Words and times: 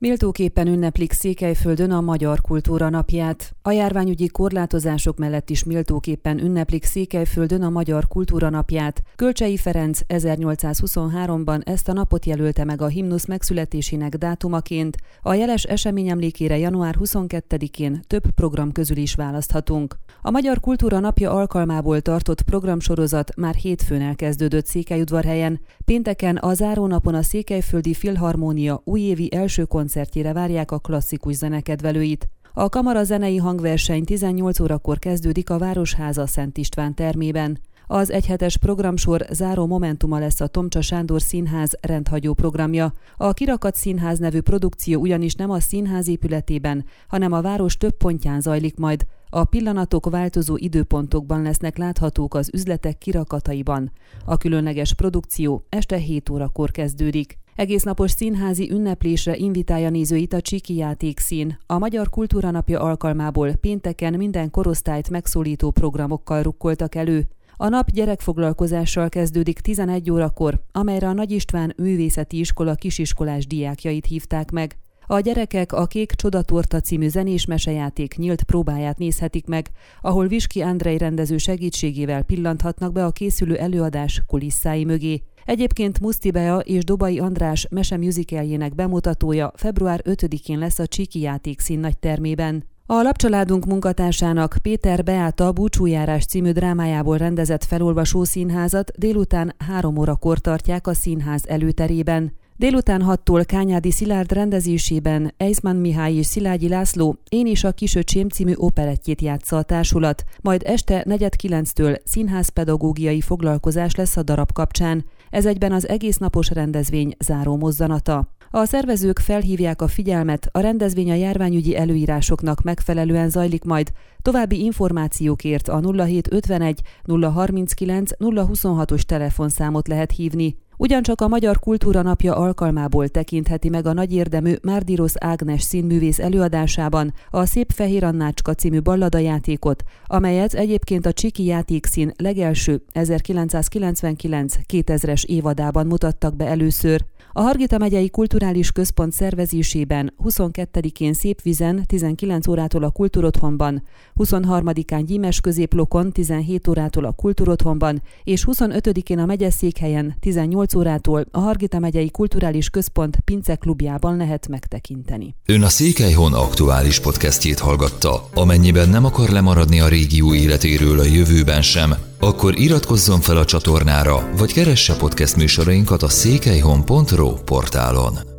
Méltóképpen 0.00 0.66
ünneplik 0.66 1.12
Székelyföldön 1.12 1.90
a 1.90 2.00
Magyar 2.00 2.40
Kultúra 2.40 2.88
Napját. 2.88 3.54
A 3.62 3.70
járványügyi 3.70 4.26
korlátozások 4.26 5.18
mellett 5.18 5.50
is 5.50 5.64
méltóképpen 5.64 6.38
ünneplik 6.38 6.84
Székelyföldön 6.84 7.62
a 7.62 7.70
Magyar 7.70 8.08
Kultúra 8.08 8.50
Napját. 8.50 9.02
Kölcsei 9.16 9.56
Ferenc 9.56 10.00
1823-ban 10.08 11.68
ezt 11.68 11.88
a 11.88 11.92
napot 11.92 12.26
jelölte 12.26 12.64
meg 12.64 12.82
a 12.82 12.86
himnusz 12.86 13.26
megszületésének 13.26 14.16
dátumaként. 14.16 14.96
A 15.22 15.34
jeles 15.34 15.64
esemény 15.64 16.08
emlékére 16.08 16.58
január 16.58 16.96
22-én 17.00 18.00
több 18.06 18.30
program 18.34 18.72
közül 18.72 18.96
is 18.96 19.14
választhatunk. 19.14 19.96
A 20.22 20.30
Magyar 20.30 20.60
Kultúra 20.60 20.98
Napja 20.98 21.30
alkalmából 21.30 22.00
tartott 22.00 22.42
programsorozat 22.42 23.36
már 23.36 23.54
hétfőn 23.54 24.00
elkezdődött 24.00 24.66
Székelyudvarhelyen. 24.66 25.60
Pénteken 25.84 26.36
a 26.36 26.54
zárónapon 26.54 27.14
a 27.14 27.22
Székelyföldi 27.22 27.94
Filharmónia 27.94 28.80
újévi 28.84 29.34
első 29.34 29.64
koncertjére 29.90 30.32
várják 30.32 30.70
a 30.70 30.78
klasszikus 30.78 31.34
zenekedvelőit. 31.34 32.28
A 32.54 32.68
kamara 32.68 33.04
zenei 33.04 33.36
hangverseny 33.36 34.04
18 34.04 34.60
órakor 34.60 34.98
kezdődik 34.98 35.50
a 35.50 35.58
Városháza 35.58 36.26
Szent 36.26 36.56
István 36.58 36.94
termében. 36.94 37.58
Az 37.86 38.10
egyhetes 38.10 38.56
programsor 38.56 39.26
záró 39.30 39.66
momentuma 39.66 40.18
lesz 40.18 40.40
a 40.40 40.46
Tomcsa 40.46 40.80
Sándor 40.80 41.22
Színház 41.22 41.78
rendhagyó 41.80 42.34
programja. 42.34 42.92
A 43.16 43.32
Kirakat 43.32 43.74
Színház 43.74 44.18
nevű 44.18 44.40
produkció 44.40 45.00
ugyanis 45.00 45.34
nem 45.34 45.50
a 45.50 45.60
színház 45.60 46.08
épületében, 46.08 46.84
hanem 47.08 47.32
a 47.32 47.40
város 47.40 47.76
több 47.76 47.96
pontján 47.96 48.40
zajlik 48.40 48.76
majd. 48.76 49.06
A 49.28 49.44
pillanatok 49.44 50.10
változó 50.10 50.56
időpontokban 50.56 51.42
lesznek 51.42 51.78
láthatók 51.78 52.34
az 52.34 52.50
üzletek 52.52 52.98
kirakataiban. 52.98 53.92
A 54.24 54.36
különleges 54.36 54.94
produkció 54.94 55.64
este 55.68 55.96
7 55.96 56.28
órakor 56.28 56.70
kezdődik. 56.70 57.38
Egész 57.54 57.82
napos 57.82 58.10
színházi 58.10 58.70
ünneplésre 58.70 59.36
invitálja 59.36 59.90
nézőit 59.90 60.32
a 60.32 60.40
Csiki 60.40 60.74
játékszín. 60.74 61.58
A 61.66 61.78
Magyar 61.78 62.08
Kultúra 62.08 62.50
Napja 62.50 62.80
alkalmából 62.80 63.52
pénteken 63.52 64.14
minden 64.14 64.50
korosztályt 64.50 65.10
megszólító 65.10 65.70
programokkal 65.70 66.42
rukkoltak 66.42 66.94
elő. 66.94 67.28
A 67.56 67.68
nap 67.68 67.90
gyerekfoglalkozással 67.90 69.08
kezdődik 69.08 69.60
11 69.60 70.10
órakor, 70.10 70.60
amelyre 70.72 71.08
a 71.08 71.12
Nagy 71.12 71.30
István 71.30 71.74
Művészeti 71.76 72.38
Iskola 72.38 72.74
kisiskolás 72.74 73.46
diákjait 73.46 74.06
hívták 74.06 74.50
meg. 74.50 74.78
A 75.12 75.20
gyerekek 75.20 75.72
a 75.72 75.86
Kék 75.86 76.12
Csodatorta 76.12 76.80
című 76.80 77.08
zenés 77.08 77.46
mesejáték 77.46 78.16
nyílt 78.16 78.42
próbáját 78.42 78.98
nézhetik 78.98 79.46
meg, 79.46 79.70
ahol 80.00 80.26
Viski 80.26 80.60
Andrei 80.60 80.98
rendező 80.98 81.38
segítségével 81.38 82.22
pillanthatnak 82.22 82.92
be 82.92 83.04
a 83.04 83.10
készülő 83.10 83.56
előadás 83.56 84.22
kulisszái 84.26 84.84
mögé. 84.84 85.22
Egyébként 85.44 86.00
Muszti 86.00 86.30
Bea 86.30 86.58
és 86.58 86.84
Dobai 86.84 87.18
András 87.18 87.66
mese 87.70 87.96
musicaljének 87.96 88.74
bemutatója 88.74 89.52
február 89.56 90.00
5-én 90.04 90.58
lesz 90.58 90.78
a 90.78 90.86
Csiki 90.86 91.20
játékszín 91.20 91.78
nagy 91.78 91.98
termében. 91.98 92.64
A 92.86 93.02
lapcsaládunk 93.02 93.66
munkatársának 93.66 94.56
Péter 94.62 95.04
Beáta 95.04 95.52
búcsújárás 95.52 96.24
című 96.24 96.50
drámájából 96.50 97.16
rendezett 97.16 97.64
felolvasó 97.64 98.24
színházat 98.24 98.90
délután 98.98 99.54
három 99.58 99.98
órakor 99.98 100.38
tartják 100.38 100.86
a 100.86 100.94
színház 100.94 101.42
előterében. 101.46 102.38
Délután 102.60 103.02
hattól 103.02 103.44
Kányádi 103.44 103.90
Szilárd 103.90 104.32
rendezésében 104.32 105.34
Eisman 105.36 105.76
Mihály 105.76 106.14
és 106.14 106.26
Szilágyi 106.26 106.68
László 106.68 107.16
Én 107.28 107.46
és 107.46 107.64
a 107.64 107.72
kisöcsém 107.72 108.28
című 108.28 108.52
operettjét 108.56 109.20
játsza 109.20 109.56
a 109.56 109.62
társulat, 109.62 110.24
majd 110.40 110.62
este 110.64 111.02
negyed 111.06 111.36
kilenctől 111.36 111.96
színházpedagógiai 112.04 113.20
foglalkozás 113.20 113.94
lesz 113.94 114.16
a 114.16 114.22
darab 114.22 114.52
kapcsán. 114.52 115.04
Ez 115.30 115.46
egyben 115.46 115.72
az 115.72 115.88
egész 115.88 116.16
napos 116.16 116.50
rendezvény 116.50 117.14
záró 117.18 117.56
mozzanata. 117.56 118.34
A 118.50 118.64
szervezők 118.64 119.18
felhívják 119.18 119.82
a 119.82 119.88
figyelmet, 119.88 120.48
a 120.52 120.60
rendezvény 120.60 121.10
a 121.10 121.14
járványügyi 121.14 121.76
előírásoknak 121.76 122.62
megfelelően 122.62 123.30
zajlik 123.30 123.64
majd. 123.64 123.90
További 124.22 124.62
információkért 124.64 125.68
a 125.68 125.80
0751 125.80 126.80
039 127.04 128.10
026-os 128.18 129.00
telefonszámot 129.00 129.88
lehet 129.88 130.12
hívni. 130.12 130.56
Ugyancsak 130.80 131.20
a 131.20 131.28
Magyar 131.28 131.58
Kultúra 131.58 132.02
Napja 132.02 132.36
alkalmából 132.36 133.08
tekintheti 133.08 133.68
meg 133.68 133.86
a 133.86 133.92
nagyérdemű 133.92 134.54
Márdirosz 134.62 135.14
Ágnes 135.18 135.62
színművész 135.62 136.18
előadásában 136.18 137.14
a 137.30 137.44
Szép 137.44 137.72
Fehér 137.72 138.04
Annácska 138.04 138.54
című 138.54 138.80
balladajátékot, 138.80 139.82
amelyet 140.04 140.54
egyébként 140.54 141.06
a 141.06 141.12
Csiki 141.12 141.44
játékszín 141.44 142.12
legelső 142.16 142.82
1999-2000-es 142.94 145.24
évadában 145.24 145.86
mutattak 145.86 146.36
be 146.36 146.46
először. 146.46 147.04
A 147.32 147.40
Hargita 147.40 147.78
megyei 147.78 148.10
kulturális 148.10 148.72
központ 148.72 149.12
szervezésében 149.12 150.14
22-én 150.24 151.12
Szépvizen 151.12 151.86
19 151.86 152.46
órától 152.46 152.82
a 152.82 152.90
Kultúrotthonban, 152.90 153.82
23-án 154.18 155.02
Gyímes 155.06 155.40
középlokon 155.40 156.12
17 156.12 156.68
órától 156.68 157.04
a 157.04 157.12
Kultúrotthonban 157.12 158.02
és 158.24 158.46
25-én 158.50 159.18
a 159.18 159.26
megyeszékhelyen 159.26 160.14
18 160.20 160.69
órától 160.76 161.26
a 161.30 161.38
Hargita 161.38 161.78
megyei 161.78 162.10
kulturális 162.10 162.68
központ 162.68 163.18
Pince 163.24 163.54
klubjában 163.54 164.16
lehet 164.16 164.48
megtekinteni. 164.48 165.34
Ön 165.46 165.62
a 165.62 165.68
Székelyhon 165.68 166.32
aktuális 166.34 167.00
podcastjét 167.00 167.58
hallgatta. 167.58 168.28
Amennyiben 168.34 168.88
nem 168.88 169.04
akar 169.04 169.28
lemaradni 169.28 169.80
a 169.80 169.88
régió 169.88 170.34
életéről 170.34 170.98
a 170.98 171.04
jövőben 171.04 171.62
sem, 171.62 171.94
akkor 172.20 172.58
iratkozzon 172.58 173.20
fel 173.20 173.36
a 173.36 173.44
csatornára, 173.44 174.30
vagy 174.36 174.52
keresse 174.52 174.96
podcast 174.96 175.36
műsorainkat 175.36 176.02
a 176.02 176.08
székelyhon.pro 176.08 177.32
portálon. 177.32 178.29